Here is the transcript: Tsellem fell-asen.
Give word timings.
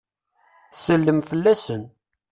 Tsellem 0.73 1.19
fell-asen. 1.29 1.83